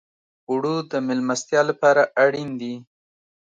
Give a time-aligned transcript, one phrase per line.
[0.49, 2.73] اوړه د میلمستیا لپاره اړین دي